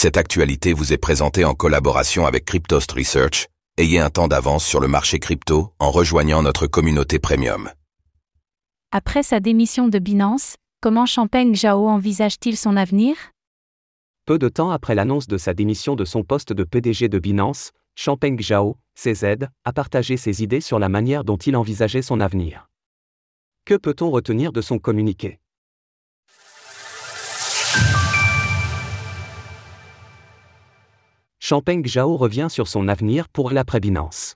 [0.00, 3.48] Cette actualité vous est présentée en collaboration avec Cryptost Research.
[3.78, 7.68] Ayez un temps d'avance sur le marché crypto en rejoignant notre communauté premium.
[8.92, 13.16] Après sa démission de Binance, comment Champagne Zhao envisage-t-il son avenir?
[14.24, 17.72] Peu de temps après l'annonce de sa démission de son poste de PDG de Binance,
[17.96, 22.68] Champagne Zhao, CZ, a partagé ses idées sur la manière dont il envisageait son avenir.
[23.64, 25.40] Que peut-on retenir de son communiqué?
[31.50, 34.34] Champagne Zhao revient sur son avenir pour l'après-Binance.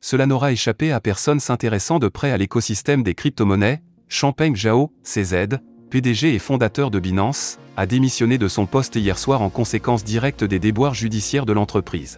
[0.00, 3.82] Cela n'aura échappé à personne s'intéressant de près à l'écosystème des crypto-monnaies.
[4.08, 9.42] Champagne Zhao, CZ, PDG et fondateur de Binance, a démissionné de son poste hier soir
[9.42, 12.16] en conséquence directe des déboires judiciaires de l'entreprise.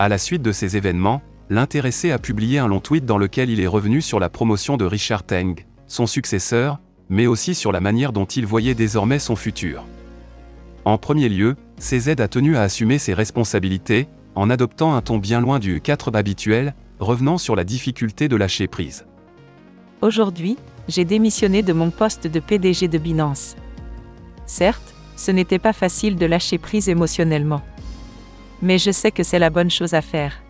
[0.00, 3.60] À la suite de ces événements, l'intéressé a publié un long tweet dans lequel il
[3.60, 5.54] est revenu sur la promotion de Richard Teng,
[5.86, 9.84] son successeur, mais aussi sur la manière dont il voyait désormais son futur.
[10.88, 15.38] En premier lieu, CZ a tenu à assumer ses responsabilités, en adoptant un ton bien
[15.38, 19.04] loin du 4 habituel, revenant sur la difficulté de lâcher prise.
[20.00, 20.56] Aujourd'hui,
[20.88, 23.54] j'ai démissionné de mon poste de PDG de Binance.
[24.46, 27.60] Certes, ce n'était pas facile de lâcher prise émotionnellement.
[28.62, 30.40] Mais je sais que c'est la bonne chose à faire.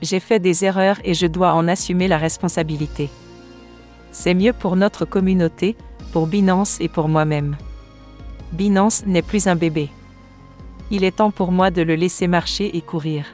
[0.00, 3.10] J'ai fait des erreurs et je dois en assumer la responsabilité.
[4.12, 5.74] C'est mieux pour notre communauté,
[6.12, 7.56] pour Binance et pour moi-même.
[8.52, 9.90] Binance n'est plus un bébé.
[10.90, 13.26] Il est temps pour moi de le laisser marcher et courir.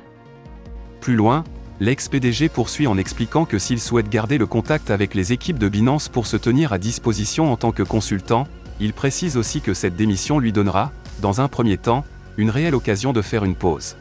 [1.01, 1.45] Plus loin,
[1.81, 6.09] l'ex-PDG poursuit en expliquant que s'il souhaite garder le contact avec les équipes de Binance
[6.09, 8.47] pour se tenir à disposition en tant que consultant,
[8.79, 12.05] il précise aussi que cette démission lui donnera, dans un premier temps,
[12.37, 13.97] une réelle occasion de faire une pause.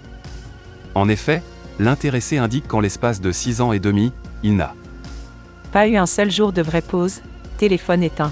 [0.95, 1.41] En effet,
[1.79, 4.11] l'intéressé indique qu'en l'espace de six ans et demi,
[4.43, 4.75] il n'a
[5.71, 7.21] pas eu un seul jour de vraie pause,
[7.57, 8.31] téléphone éteint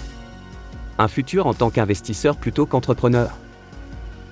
[0.98, 3.32] un futur en tant qu'investisseur plutôt qu'entrepreneur.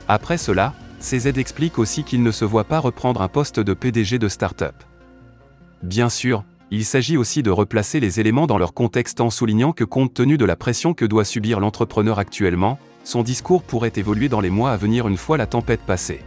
[0.08, 4.20] Après cela, CZ explique aussi qu'il ne se voit pas reprendre un poste de PDG
[4.20, 4.76] de start-up.
[5.84, 9.84] Bien sûr, il s'agit aussi de replacer les éléments dans leur contexte en soulignant que
[9.84, 14.42] compte tenu de la pression que doit subir l'entrepreneur actuellement, son discours pourrait évoluer dans
[14.42, 16.22] les mois à venir une fois la tempête passée.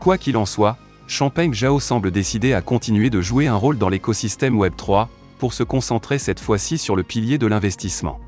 [0.00, 3.88] Quoi qu'il en soit, Champagne Jao semble décidé à continuer de jouer un rôle dans
[3.88, 5.08] l'écosystème Web3,
[5.38, 8.20] pour se concentrer cette fois-ci sur le pilier de l'investissement.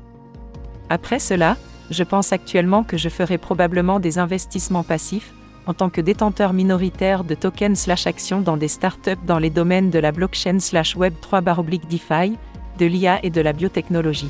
[0.89, 1.57] Après cela,
[1.89, 5.33] je pense actuellement que je ferai probablement des investissements passifs,
[5.67, 9.89] en tant que détenteur minoritaire de tokens slash actions dans des startups dans les domaines
[9.89, 11.41] de la blockchain slash web 3
[11.89, 12.37] DeFi,
[12.77, 14.29] de l'IA et de la biotechnologie.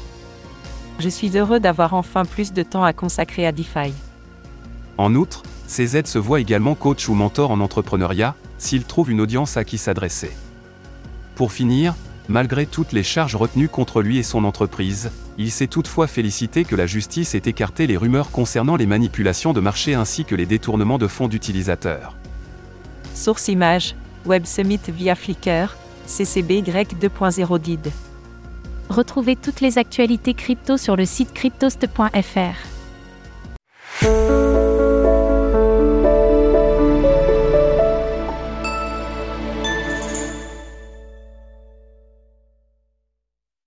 [1.00, 3.92] Je suis heureux d'avoir enfin plus de temps à consacrer à DeFi.
[4.98, 9.58] En outre, CZ se voit également coach ou mentor en entrepreneuriat, s'il trouve une audience
[9.58, 10.32] à qui s'adresser.
[11.36, 11.96] Pour finir,
[12.28, 16.76] Malgré toutes les charges retenues contre lui et son entreprise, il s'est toutefois félicité que
[16.76, 20.98] la justice ait écarté les rumeurs concernant les manipulations de marché ainsi que les détournements
[20.98, 22.16] de fonds d'utilisateurs.
[23.14, 25.76] Source image, Web Summit via Flickr,
[26.08, 27.92] CCBY 2.0 DID.
[28.90, 32.56] Retrouvez toutes les actualités crypto sur le site cryptost.fr.